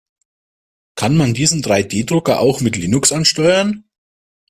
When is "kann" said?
0.95-1.15